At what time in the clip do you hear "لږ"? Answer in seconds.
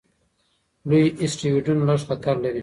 1.89-2.01